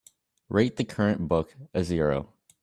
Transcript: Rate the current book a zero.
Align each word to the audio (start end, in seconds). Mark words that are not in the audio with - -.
Rate 0.49 0.77
the 0.77 0.83
current 0.83 1.27
book 1.27 1.55
a 1.75 1.83
zero. 1.83 2.33